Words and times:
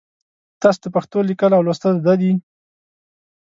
تاسو 0.61 0.79
د 0.83 0.85
پښتو 0.95 1.17
لیکل 1.29 1.51
او 1.57 1.61
لوستل 1.67 1.93
زده 2.01 2.13
دي؟ 2.21 2.31